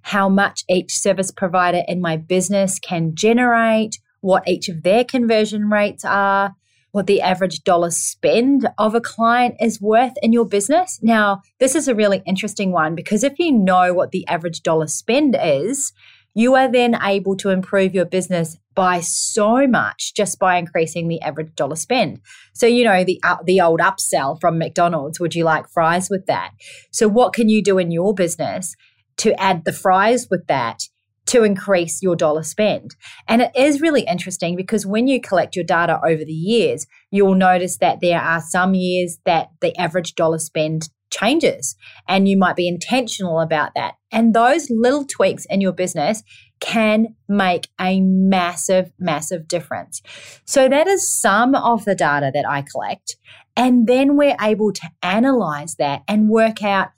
how 0.00 0.30
much 0.30 0.64
each 0.70 0.94
service 0.94 1.30
provider 1.30 1.82
in 1.86 2.00
my 2.00 2.16
business 2.16 2.78
can 2.78 3.14
generate, 3.14 3.98
what 4.22 4.48
each 4.48 4.70
of 4.70 4.82
their 4.82 5.04
conversion 5.04 5.68
rates 5.68 6.06
are, 6.06 6.54
what 6.92 7.06
the 7.06 7.20
average 7.20 7.62
dollar 7.62 7.90
spend 7.90 8.66
of 8.78 8.94
a 8.94 9.00
client 9.02 9.56
is 9.60 9.78
worth 9.78 10.14
in 10.22 10.32
your 10.32 10.46
business. 10.46 10.98
Now, 11.02 11.42
this 11.58 11.74
is 11.74 11.86
a 11.86 11.94
really 11.94 12.22
interesting 12.24 12.72
one 12.72 12.94
because 12.94 13.22
if 13.22 13.38
you 13.38 13.52
know 13.52 13.92
what 13.92 14.10
the 14.10 14.26
average 14.26 14.62
dollar 14.62 14.86
spend 14.86 15.36
is, 15.38 15.92
you 16.34 16.54
are 16.54 16.70
then 16.70 16.96
able 17.02 17.36
to 17.36 17.50
improve 17.50 17.94
your 17.94 18.04
business 18.04 18.56
by 18.74 19.00
so 19.00 19.66
much 19.66 20.14
just 20.14 20.38
by 20.38 20.56
increasing 20.56 21.08
the 21.08 21.20
average 21.20 21.54
dollar 21.54 21.76
spend. 21.76 22.20
So, 22.54 22.66
you 22.66 22.84
know, 22.84 23.04
the 23.04 23.20
uh, 23.24 23.36
the 23.44 23.60
old 23.60 23.80
upsell 23.80 24.40
from 24.40 24.58
McDonald's, 24.58 25.20
would 25.20 25.34
you 25.34 25.44
like 25.44 25.68
fries 25.68 26.08
with 26.08 26.26
that? 26.26 26.52
So, 26.90 27.08
what 27.08 27.32
can 27.32 27.48
you 27.48 27.62
do 27.62 27.78
in 27.78 27.90
your 27.90 28.14
business 28.14 28.74
to 29.18 29.38
add 29.40 29.64
the 29.64 29.72
fries 29.72 30.28
with 30.30 30.46
that 30.46 30.82
to 31.26 31.44
increase 31.44 32.02
your 32.02 32.16
dollar 32.16 32.42
spend. 32.42 32.96
And 33.28 33.42
it 33.42 33.52
is 33.54 33.80
really 33.80 34.02
interesting 34.02 34.56
because 34.56 34.84
when 34.84 35.06
you 35.06 35.20
collect 35.20 35.54
your 35.54 35.64
data 35.64 36.00
over 36.04 36.24
the 36.24 36.32
years, 36.32 36.86
you'll 37.10 37.36
notice 37.36 37.78
that 37.78 38.00
there 38.00 38.20
are 38.20 38.40
some 38.40 38.74
years 38.74 39.18
that 39.26 39.50
the 39.60 39.76
average 39.78 40.14
dollar 40.14 40.38
spend 40.38 40.88
changes 41.10 41.76
and 42.08 42.28
you 42.28 42.36
might 42.36 42.56
be 42.56 42.68
intentional 42.68 43.40
about 43.40 43.72
that. 43.74 43.94
And 44.12 44.34
those 44.34 44.68
little 44.70 45.04
tweaks 45.04 45.46
in 45.50 45.60
your 45.60 45.72
business 45.72 46.22
can 46.60 47.14
make 47.28 47.68
a 47.80 48.00
massive, 48.00 48.92
massive 48.98 49.48
difference. 49.48 50.02
So 50.44 50.68
that 50.68 50.86
is 50.86 51.12
some 51.12 51.54
of 51.54 51.84
the 51.84 51.94
data 51.94 52.30
that 52.34 52.48
I 52.48 52.62
collect. 52.62 53.16
And 53.56 53.86
then 53.86 54.16
we're 54.16 54.36
able 54.40 54.72
to 54.72 54.90
analyze 55.02 55.76
that 55.76 56.02
and 56.06 56.28
work 56.28 56.62
out 56.62 56.90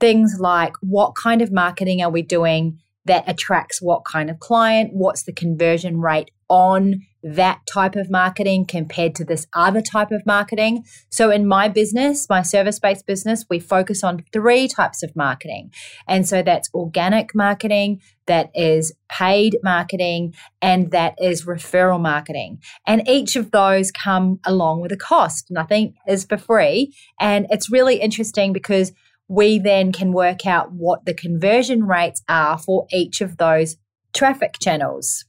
things 0.00 0.36
like 0.40 0.74
what 0.80 1.14
kind 1.14 1.40
of 1.40 1.52
marketing 1.52 2.02
are 2.02 2.10
we 2.10 2.22
doing 2.22 2.78
that 3.06 3.28
attracts 3.28 3.80
what 3.80 4.04
kind 4.04 4.30
of 4.30 4.40
client, 4.40 4.90
what's 4.92 5.24
the 5.24 5.32
conversion 5.32 6.00
rate 6.00 6.30
on 6.48 7.02
that 7.24 7.60
type 7.66 7.96
of 7.96 8.10
marketing 8.10 8.66
compared 8.66 9.14
to 9.14 9.24
this 9.24 9.46
other 9.54 9.80
type 9.80 10.12
of 10.12 10.24
marketing. 10.26 10.84
So, 11.08 11.30
in 11.30 11.46
my 11.46 11.68
business, 11.68 12.28
my 12.28 12.42
service 12.42 12.78
based 12.78 13.06
business, 13.06 13.46
we 13.48 13.58
focus 13.58 14.04
on 14.04 14.24
three 14.32 14.68
types 14.68 15.02
of 15.02 15.16
marketing. 15.16 15.72
And 16.06 16.28
so 16.28 16.42
that's 16.42 16.68
organic 16.74 17.34
marketing, 17.34 18.02
that 18.26 18.50
is 18.54 18.92
paid 19.08 19.56
marketing, 19.62 20.34
and 20.60 20.90
that 20.90 21.14
is 21.18 21.46
referral 21.46 22.00
marketing. 22.00 22.60
And 22.86 23.08
each 23.08 23.36
of 23.36 23.50
those 23.52 23.90
come 23.90 24.38
along 24.44 24.82
with 24.82 24.92
a 24.92 24.96
cost. 24.96 25.46
Nothing 25.50 25.94
is 26.06 26.24
for 26.24 26.36
free. 26.36 26.94
And 27.18 27.46
it's 27.48 27.72
really 27.72 28.00
interesting 28.00 28.52
because 28.52 28.92
we 29.28 29.58
then 29.58 29.92
can 29.92 30.12
work 30.12 30.46
out 30.46 30.72
what 30.72 31.06
the 31.06 31.14
conversion 31.14 31.84
rates 31.86 32.22
are 32.28 32.58
for 32.58 32.86
each 32.92 33.22
of 33.22 33.38
those 33.38 33.76
traffic 34.12 34.56
channels. 34.60 35.24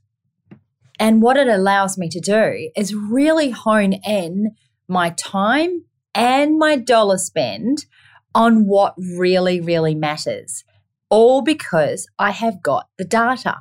And 0.99 1.21
what 1.21 1.37
it 1.37 1.47
allows 1.47 1.97
me 1.97 2.09
to 2.09 2.19
do 2.19 2.71
is 2.75 2.95
really 2.95 3.49
hone 3.49 3.93
in 4.05 4.55
my 4.87 5.09
time 5.11 5.83
and 6.13 6.57
my 6.57 6.77
dollar 6.77 7.17
spend 7.17 7.85
on 8.33 8.65
what 8.65 8.93
really, 8.97 9.59
really 9.59 9.95
matters, 9.95 10.63
all 11.09 11.41
because 11.41 12.07
I 12.17 12.31
have 12.31 12.61
got 12.61 12.87
the 12.97 13.05
data. 13.05 13.57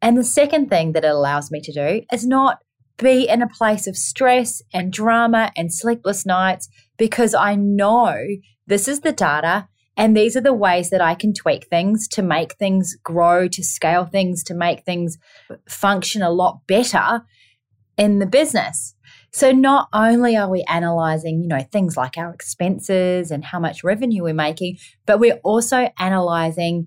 And 0.00 0.16
the 0.18 0.24
second 0.24 0.68
thing 0.68 0.92
that 0.92 1.04
it 1.04 1.10
allows 1.10 1.50
me 1.50 1.60
to 1.60 1.72
do 1.72 2.02
is 2.12 2.26
not 2.26 2.58
be 2.98 3.28
in 3.28 3.42
a 3.42 3.48
place 3.48 3.86
of 3.86 3.96
stress 3.96 4.62
and 4.72 4.92
drama 4.92 5.52
and 5.56 5.72
sleepless 5.72 6.26
nights 6.26 6.68
because 6.96 7.34
I 7.34 7.54
know 7.54 8.16
this 8.66 8.88
is 8.88 9.00
the 9.00 9.12
data 9.12 9.68
and 9.96 10.16
these 10.16 10.36
are 10.36 10.40
the 10.40 10.54
ways 10.54 10.90
that 10.90 11.00
I 11.00 11.14
can 11.14 11.34
tweak 11.34 11.66
things 11.68 12.08
to 12.08 12.22
make 12.22 12.54
things 12.54 12.96
grow, 13.02 13.48
to 13.48 13.62
scale 13.62 14.06
things, 14.06 14.42
to 14.44 14.54
make 14.54 14.84
things 14.84 15.18
function 15.68 16.22
a 16.22 16.30
lot 16.30 16.60
better 16.66 17.22
in 17.98 18.18
the 18.18 18.26
business. 18.26 18.94
So 19.32 19.52
not 19.52 19.88
only 19.92 20.36
are 20.36 20.50
we 20.50 20.64
analyzing, 20.68 21.42
you 21.42 21.48
know, 21.48 21.60
things 21.60 21.96
like 21.96 22.16
our 22.16 22.32
expenses 22.32 23.30
and 23.30 23.44
how 23.44 23.58
much 23.58 23.84
revenue 23.84 24.22
we're 24.22 24.34
making, 24.34 24.78
but 25.06 25.18
we're 25.18 25.40
also 25.42 25.90
analyzing 25.98 26.86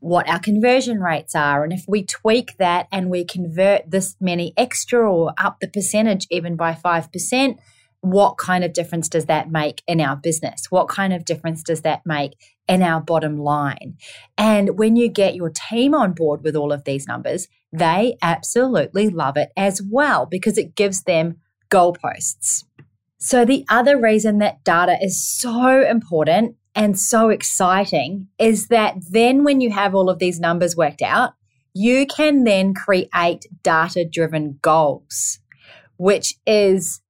what 0.00 0.28
our 0.28 0.38
conversion 0.38 1.00
rates 1.00 1.34
are. 1.34 1.62
And 1.62 1.72
if 1.72 1.84
we 1.86 2.04
tweak 2.04 2.56
that 2.58 2.88
and 2.90 3.08
we 3.08 3.24
convert 3.24 3.90
this 3.90 4.16
many 4.20 4.52
extra 4.56 5.10
or 5.10 5.32
up 5.38 5.58
the 5.60 5.68
percentage 5.68 6.26
even 6.30 6.56
by 6.56 6.72
5%, 6.74 7.58
what 8.02 8.36
kind 8.36 8.64
of 8.64 8.72
difference 8.72 9.08
does 9.08 9.26
that 9.26 9.50
make 9.50 9.82
in 9.86 10.00
our 10.00 10.16
business? 10.16 10.66
What 10.70 10.88
kind 10.88 11.12
of 11.12 11.24
difference 11.24 11.62
does 11.62 11.82
that 11.82 12.02
make 12.04 12.32
in 12.68 12.82
our 12.82 13.00
bottom 13.00 13.38
line? 13.38 13.96
And 14.36 14.76
when 14.76 14.96
you 14.96 15.08
get 15.08 15.36
your 15.36 15.50
team 15.50 15.94
on 15.94 16.12
board 16.12 16.42
with 16.42 16.56
all 16.56 16.72
of 16.72 16.84
these 16.84 17.06
numbers, 17.06 17.46
they 17.72 18.16
absolutely 18.20 19.08
love 19.08 19.36
it 19.36 19.50
as 19.56 19.80
well 19.80 20.26
because 20.26 20.58
it 20.58 20.74
gives 20.74 21.04
them 21.04 21.36
goalposts. 21.70 22.64
So, 23.18 23.44
the 23.44 23.64
other 23.68 24.00
reason 24.00 24.38
that 24.38 24.64
data 24.64 24.98
is 25.00 25.24
so 25.24 25.88
important 25.88 26.56
and 26.74 26.98
so 26.98 27.28
exciting 27.28 28.26
is 28.36 28.66
that 28.66 28.96
then 29.10 29.44
when 29.44 29.60
you 29.60 29.70
have 29.70 29.94
all 29.94 30.10
of 30.10 30.18
these 30.18 30.40
numbers 30.40 30.76
worked 30.76 31.02
out, 31.02 31.34
you 31.72 32.04
can 32.04 32.42
then 32.42 32.74
create 32.74 33.46
data 33.62 34.04
driven 34.04 34.58
goals, 34.60 35.38
which 35.98 36.34
is 36.46 37.01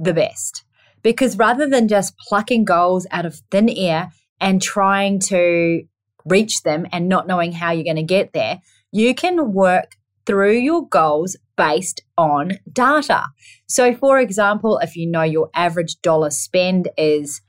the 0.00 0.14
best. 0.14 0.64
Because 1.02 1.38
rather 1.38 1.68
than 1.68 1.88
just 1.88 2.18
plucking 2.18 2.64
goals 2.64 3.06
out 3.10 3.26
of 3.26 3.40
thin 3.50 3.68
air 3.68 4.10
and 4.40 4.60
trying 4.60 5.20
to 5.20 5.82
reach 6.24 6.62
them 6.62 6.86
and 6.92 7.08
not 7.08 7.26
knowing 7.26 7.52
how 7.52 7.70
you're 7.70 7.84
going 7.84 7.96
to 7.96 8.02
get 8.02 8.32
there, 8.32 8.60
you 8.90 9.14
can 9.14 9.52
work 9.52 9.96
through 10.26 10.56
your 10.58 10.86
goals 10.88 11.36
based 11.56 12.02
on 12.16 12.58
data. 12.72 13.26
So, 13.66 13.94
for 13.94 14.18
example, 14.18 14.78
if 14.78 14.96
you 14.96 15.06
know 15.06 15.22
your 15.22 15.50
average 15.54 16.00
dollar 16.02 16.30
spend 16.30 16.88
is 16.96 17.40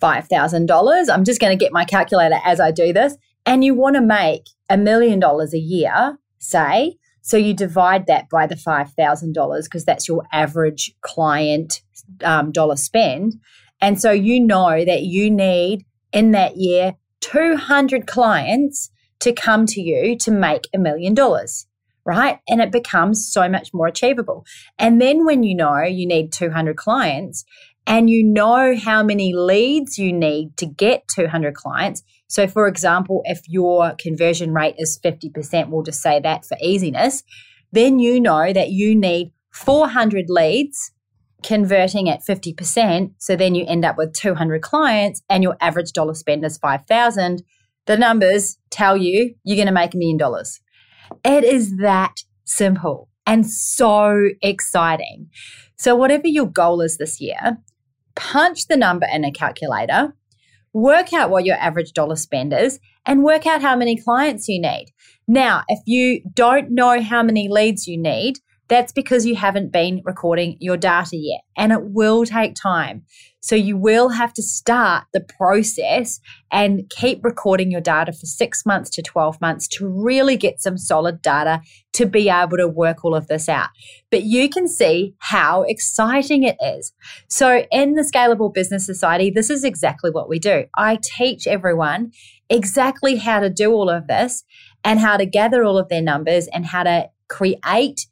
$5,000, 0.00 1.08
I'm 1.12 1.24
just 1.24 1.40
going 1.40 1.56
to 1.56 1.62
get 1.62 1.72
my 1.72 1.84
calculator 1.84 2.38
as 2.44 2.60
I 2.60 2.70
do 2.70 2.92
this, 2.92 3.16
and 3.44 3.64
you 3.64 3.74
want 3.74 3.96
to 3.96 4.02
make 4.02 4.44
a 4.68 4.76
million 4.76 5.18
dollars 5.18 5.52
a 5.52 5.58
year, 5.58 6.18
say, 6.38 6.96
so 7.22 7.36
you 7.36 7.54
divide 7.54 8.06
that 8.06 8.28
by 8.30 8.46
the 8.46 8.54
$5,000 8.54 9.64
because 9.64 9.84
that's 9.84 10.08
your 10.08 10.24
average 10.32 10.94
client 11.02 11.82
um, 12.24 12.52
dollar 12.52 12.76
spend. 12.76 13.34
And 13.80 14.00
so 14.00 14.10
you 14.10 14.40
know 14.40 14.84
that 14.84 15.02
you 15.02 15.30
need 15.30 15.84
in 16.12 16.32
that 16.32 16.56
year 16.56 16.94
200 17.20 18.06
clients 18.06 18.90
to 19.20 19.32
come 19.32 19.66
to 19.66 19.80
you 19.80 20.16
to 20.18 20.30
make 20.30 20.68
a 20.74 20.78
million 20.78 21.14
dollars, 21.14 21.66
right? 22.04 22.40
And 22.48 22.60
it 22.60 22.72
becomes 22.72 23.30
so 23.30 23.48
much 23.48 23.72
more 23.72 23.86
achievable. 23.86 24.44
And 24.78 25.00
then 25.00 25.24
when 25.24 25.42
you 25.42 25.54
know 25.54 25.82
you 25.82 26.06
need 26.06 26.32
200 26.32 26.76
clients 26.76 27.44
and 27.86 28.08
you 28.10 28.24
know 28.24 28.76
how 28.76 29.02
many 29.02 29.34
leads 29.34 29.98
you 29.98 30.12
need 30.12 30.56
to 30.58 30.66
get 30.66 31.08
200 31.14 31.54
clients, 31.54 32.02
so, 32.30 32.46
for 32.46 32.68
example, 32.68 33.22
if 33.24 33.40
your 33.48 33.96
conversion 33.98 34.54
rate 34.54 34.76
is 34.78 35.00
50%, 35.04 35.68
we'll 35.68 35.82
just 35.82 36.00
say 36.00 36.20
that 36.20 36.44
for 36.44 36.56
easiness, 36.62 37.24
then 37.72 37.98
you 37.98 38.20
know 38.20 38.52
that 38.52 38.70
you 38.70 38.94
need 38.94 39.32
400 39.52 40.26
leads 40.28 40.92
converting 41.42 42.08
at 42.08 42.24
50%. 42.24 43.14
So 43.18 43.34
then 43.34 43.56
you 43.56 43.64
end 43.66 43.84
up 43.84 43.98
with 43.98 44.12
200 44.12 44.62
clients 44.62 45.22
and 45.28 45.42
your 45.42 45.56
average 45.60 45.90
dollar 45.90 46.14
spend 46.14 46.44
is 46.44 46.56
5,000. 46.58 47.42
The 47.86 47.96
numbers 47.96 48.58
tell 48.70 48.96
you 48.96 49.34
you're 49.42 49.56
going 49.56 49.66
to 49.66 49.72
make 49.72 49.94
a 49.94 49.98
million 49.98 50.16
dollars. 50.16 50.60
It 51.24 51.42
is 51.42 51.78
that 51.78 52.20
simple 52.44 53.08
and 53.26 53.44
so 53.44 54.28
exciting. 54.40 55.30
So, 55.74 55.96
whatever 55.96 56.28
your 56.28 56.46
goal 56.46 56.80
is 56.80 56.96
this 56.98 57.20
year, 57.20 57.58
punch 58.14 58.68
the 58.68 58.76
number 58.76 59.06
in 59.12 59.24
a 59.24 59.32
calculator 59.32 60.14
work 60.72 61.12
out 61.12 61.30
what 61.30 61.44
your 61.44 61.56
average 61.56 61.92
dollar 61.92 62.16
spend 62.16 62.52
is 62.52 62.78
and 63.06 63.24
work 63.24 63.46
out 63.46 63.62
how 63.62 63.76
many 63.76 63.96
clients 63.96 64.48
you 64.48 64.60
need. 64.60 64.86
Now, 65.26 65.62
if 65.68 65.80
you 65.86 66.22
don't 66.34 66.70
know 66.70 67.00
how 67.00 67.22
many 67.22 67.48
leads 67.48 67.86
you 67.86 67.96
need, 67.96 68.38
that's 68.68 68.92
because 68.92 69.26
you 69.26 69.34
haven't 69.34 69.72
been 69.72 70.00
recording 70.04 70.56
your 70.60 70.76
data 70.76 71.16
yet, 71.16 71.40
and 71.56 71.72
it 71.72 71.82
will 71.82 72.24
take 72.24 72.54
time. 72.54 73.02
So, 73.40 73.56
you 73.56 73.76
will 73.76 74.10
have 74.10 74.32
to 74.34 74.42
start 74.42 75.04
the 75.12 75.20
process 75.20 76.20
and 76.50 76.88
keep 76.90 77.24
recording 77.24 77.70
your 77.70 77.80
data 77.80 78.12
for 78.12 78.26
six 78.26 78.66
months 78.66 78.90
to 78.90 79.02
12 79.02 79.40
months 79.40 79.66
to 79.68 79.88
really 79.88 80.36
get 80.36 80.60
some 80.60 80.76
solid 80.76 81.22
data 81.22 81.60
to 81.94 82.06
be 82.06 82.28
able 82.28 82.56
to 82.56 82.68
work 82.68 83.04
all 83.04 83.14
of 83.14 83.26
this 83.28 83.48
out. 83.48 83.70
But 84.10 84.24
you 84.24 84.48
can 84.48 84.68
see 84.68 85.14
how 85.18 85.62
exciting 85.62 86.42
it 86.42 86.56
is. 86.60 86.92
So, 87.28 87.66
in 87.70 87.94
the 87.94 88.02
Scalable 88.02 88.52
Business 88.52 88.86
Society, 88.86 89.30
this 89.30 89.50
is 89.50 89.64
exactly 89.64 90.10
what 90.10 90.28
we 90.28 90.38
do. 90.38 90.64
I 90.76 90.98
teach 91.02 91.46
everyone 91.46 92.12
exactly 92.48 93.16
how 93.16 93.40
to 93.40 93.48
do 93.48 93.72
all 93.72 93.88
of 93.88 94.06
this 94.06 94.44
and 94.84 94.98
how 94.98 95.16
to 95.16 95.26
gather 95.26 95.64
all 95.64 95.78
of 95.78 95.88
their 95.88 96.02
numbers 96.02 96.46
and 96.48 96.66
how 96.66 96.82
to 96.82 97.08
create 97.28 98.06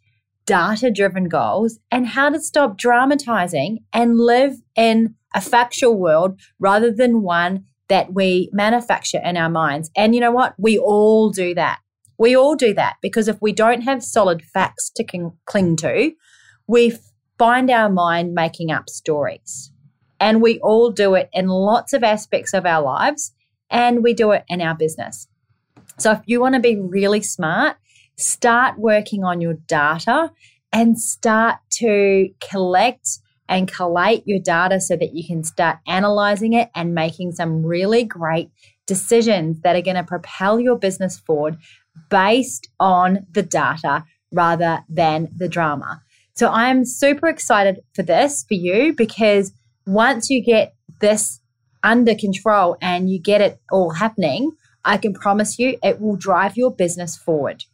data 0.46 0.90
driven 0.90 1.28
goals 1.28 1.78
and 1.90 2.06
how 2.06 2.30
to 2.30 2.40
stop 2.40 2.78
dramatizing 2.78 3.80
and 3.92 4.18
live 4.18 4.54
in 4.74 5.14
a 5.34 5.40
factual 5.40 5.98
world 5.98 6.40
rather 6.58 6.90
than 6.90 7.22
one 7.22 7.64
that 7.88 8.12
we 8.12 8.50
manufacture 8.52 9.20
in 9.24 9.36
our 9.36 9.48
minds. 9.48 9.90
And 9.96 10.14
you 10.14 10.20
know 10.20 10.30
what? 10.30 10.54
We 10.58 10.78
all 10.78 11.30
do 11.30 11.54
that. 11.54 11.78
We 12.18 12.36
all 12.36 12.56
do 12.56 12.74
that 12.74 12.96
because 13.00 13.28
if 13.28 13.40
we 13.40 13.52
don't 13.52 13.82
have 13.82 14.02
solid 14.02 14.42
facts 14.42 14.90
to 14.96 15.30
cling 15.46 15.76
to, 15.76 16.12
we 16.66 16.98
find 17.38 17.70
our 17.70 17.88
mind 17.88 18.34
making 18.34 18.70
up 18.70 18.88
stories. 18.88 19.72
And 20.20 20.42
we 20.42 20.58
all 20.58 20.90
do 20.90 21.14
it 21.14 21.30
in 21.32 21.46
lots 21.46 21.92
of 21.92 22.02
aspects 22.02 22.52
of 22.52 22.66
our 22.66 22.82
lives, 22.82 23.32
and 23.70 24.02
we 24.02 24.14
do 24.14 24.32
it 24.32 24.44
in 24.48 24.60
our 24.60 24.74
business. 24.74 25.28
So 25.98 26.10
if 26.12 26.20
you 26.26 26.40
want 26.40 26.56
to 26.56 26.60
be 26.60 26.76
really 26.78 27.22
smart, 27.22 27.76
start 28.16 28.78
working 28.78 29.22
on 29.22 29.40
your 29.40 29.54
data 29.54 30.32
and 30.72 31.00
start 31.00 31.58
to 31.74 32.28
collect 32.40 33.20
and 33.48 33.72
collate 33.72 34.22
your 34.26 34.38
data 34.38 34.80
so 34.80 34.96
that 34.96 35.14
you 35.14 35.26
can 35.26 35.42
start 35.42 35.78
analyzing 35.86 36.52
it 36.52 36.70
and 36.74 36.94
making 36.94 37.32
some 37.32 37.64
really 37.64 38.04
great 38.04 38.50
decisions 38.86 39.60
that 39.62 39.76
are 39.76 39.82
going 39.82 39.96
to 39.96 40.02
propel 40.02 40.60
your 40.60 40.76
business 40.76 41.18
forward 41.18 41.56
based 42.10 42.68
on 42.78 43.26
the 43.32 43.42
data 43.42 44.04
rather 44.32 44.84
than 44.88 45.28
the 45.36 45.48
drama. 45.48 46.02
So 46.34 46.48
I'm 46.48 46.84
super 46.84 47.26
excited 47.26 47.80
for 47.94 48.02
this 48.02 48.44
for 48.46 48.54
you 48.54 48.92
because 48.92 49.52
once 49.86 50.30
you 50.30 50.44
get 50.44 50.74
this 51.00 51.40
under 51.82 52.14
control 52.14 52.76
and 52.80 53.10
you 53.10 53.18
get 53.20 53.40
it 53.40 53.60
all 53.70 53.90
happening, 53.90 54.52
I 54.84 54.98
can 54.98 55.14
promise 55.14 55.58
you 55.58 55.78
it 55.82 56.00
will 56.00 56.16
drive 56.16 56.56
your 56.56 56.74
business 56.74 57.16
forward. 57.16 57.64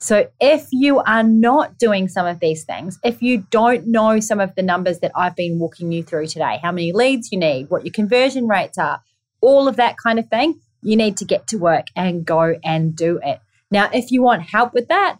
So, 0.00 0.28
if 0.40 0.68
you 0.70 1.00
are 1.00 1.24
not 1.24 1.76
doing 1.76 2.06
some 2.06 2.26
of 2.26 2.38
these 2.38 2.64
things, 2.64 2.98
if 3.02 3.20
you 3.20 3.46
don't 3.50 3.88
know 3.88 4.20
some 4.20 4.38
of 4.38 4.54
the 4.54 4.62
numbers 4.62 5.00
that 5.00 5.10
I've 5.16 5.34
been 5.34 5.58
walking 5.58 5.90
you 5.90 6.04
through 6.04 6.28
today, 6.28 6.60
how 6.62 6.70
many 6.70 6.92
leads 6.92 7.32
you 7.32 7.38
need, 7.38 7.68
what 7.68 7.84
your 7.84 7.92
conversion 7.92 8.46
rates 8.46 8.78
are, 8.78 9.00
all 9.40 9.66
of 9.66 9.76
that 9.76 9.96
kind 10.00 10.18
of 10.18 10.28
thing, 10.28 10.60
you 10.82 10.96
need 10.96 11.16
to 11.16 11.24
get 11.24 11.48
to 11.48 11.58
work 11.58 11.86
and 11.96 12.24
go 12.24 12.54
and 12.64 12.94
do 12.94 13.18
it. 13.24 13.40
Now, 13.70 13.90
if 13.92 14.12
you 14.12 14.22
want 14.22 14.42
help 14.42 14.72
with 14.72 14.88
that, 14.88 15.18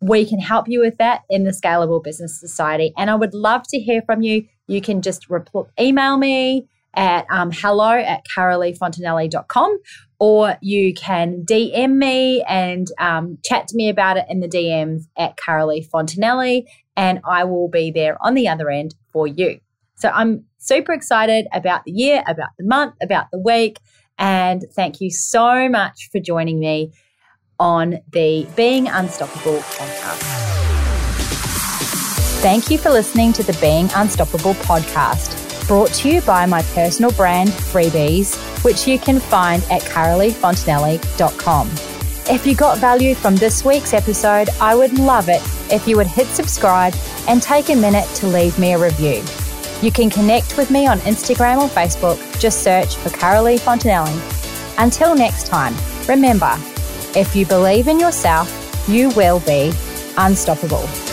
we 0.00 0.24
can 0.24 0.38
help 0.38 0.68
you 0.68 0.80
with 0.80 0.96
that 0.98 1.22
in 1.28 1.44
the 1.44 1.50
Scalable 1.50 2.02
Business 2.02 2.38
Society. 2.38 2.92
And 2.96 3.10
I 3.10 3.16
would 3.16 3.34
love 3.34 3.64
to 3.68 3.78
hear 3.78 4.00
from 4.02 4.22
you. 4.22 4.46
You 4.66 4.80
can 4.80 5.02
just 5.02 5.28
repl- 5.28 5.68
email 5.78 6.16
me 6.16 6.68
at 6.94 7.26
um, 7.30 7.50
hello 7.52 7.92
at 7.92 8.22
caroleefontanelli.com 8.36 9.78
or 10.20 10.56
you 10.60 10.92
can 10.92 11.44
DM 11.48 11.96
me 11.96 12.42
and 12.42 12.86
um, 12.98 13.38
chat 13.42 13.66
to 13.68 13.76
me 13.76 13.88
about 13.88 14.18
it 14.18 14.26
in 14.28 14.40
the 14.40 14.48
DMs 14.48 15.04
at 15.16 15.36
Carolee 15.36 15.88
Fontanelli, 15.88 16.64
and 16.94 17.20
I 17.28 17.44
will 17.44 17.68
be 17.68 17.90
there 17.90 18.18
on 18.20 18.34
the 18.34 18.46
other 18.46 18.68
end 18.68 18.94
for 19.12 19.26
you. 19.26 19.58
So 19.96 20.10
I'm 20.10 20.44
super 20.58 20.92
excited 20.92 21.46
about 21.52 21.84
the 21.84 21.92
year, 21.92 22.22
about 22.28 22.50
the 22.58 22.66
month, 22.66 22.94
about 23.02 23.26
the 23.32 23.40
week, 23.40 23.80
and 24.18 24.62
thank 24.74 25.00
you 25.00 25.10
so 25.10 25.68
much 25.70 26.10
for 26.12 26.20
joining 26.20 26.60
me 26.60 26.92
on 27.58 27.98
the 28.12 28.46
Being 28.56 28.88
Unstoppable 28.88 29.58
podcast. 29.58 30.40
Thank 32.42 32.70
you 32.70 32.78
for 32.78 32.90
listening 32.90 33.32
to 33.34 33.42
the 33.42 33.56
Being 33.60 33.88
Unstoppable 33.94 34.54
podcast, 34.54 35.39
brought 35.70 35.94
to 35.94 36.10
you 36.10 36.20
by 36.22 36.44
my 36.46 36.62
personal 36.74 37.12
brand, 37.12 37.48
Freebies, 37.48 38.34
which 38.64 38.88
you 38.88 38.98
can 38.98 39.20
find 39.20 39.62
at 39.70 39.82
caroleefontanelli.com. 39.82 41.68
If 42.28 42.44
you 42.44 42.56
got 42.56 42.78
value 42.78 43.14
from 43.14 43.36
this 43.36 43.64
week's 43.64 43.94
episode, 43.94 44.48
I 44.60 44.74
would 44.74 44.98
love 44.98 45.28
it 45.28 45.40
if 45.72 45.86
you 45.86 45.96
would 45.96 46.08
hit 46.08 46.26
subscribe 46.26 46.92
and 47.28 47.40
take 47.40 47.68
a 47.68 47.76
minute 47.76 48.08
to 48.16 48.26
leave 48.26 48.58
me 48.58 48.72
a 48.72 48.78
review. 48.78 49.22
You 49.80 49.92
can 49.92 50.10
connect 50.10 50.58
with 50.58 50.72
me 50.72 50.88
on 50.88 50.98
Instagram 51.02 51.58
or 51.58 51.68
Facebook. 51.68 52.18
Just 52.40 52.64
search 52.64 52.96
for 52.96 53.10
Carolee 53.10 53.60
Fontanelli. 53.60 54.18
Until 54.76 55.14
next 55.14 55.46
time, 55.46 55.76
remember 56.08 56.52
if 57.14 57.36
you 57.36 57.46
believe 57.46 57.86
in 57.86 58.00
yourself, 58.00 58.48
you 58.88 59.10
will 59.10 59.38
be 59.38 59.70
unstoppable. 60.16 61.09